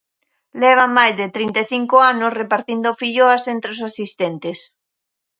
[0.61, 4.59] Levan máis de trinta e cinco anos repartindo filloas entre os asistentes.